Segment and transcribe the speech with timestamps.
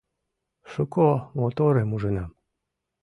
[0.71, 2.31] Шуко моторым ужынам